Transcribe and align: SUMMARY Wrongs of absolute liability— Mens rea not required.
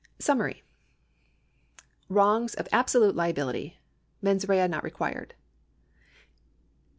SUMMARY 0.17 0.63
Wrongs 2.09 2.55
of 2.55 2.67
absolute 2.71 3.15
liability— 3.15 3.77
Mens 4.23 4.49
rea 4.49 4.67
not 4.67 4.83
required. 4.83 5.35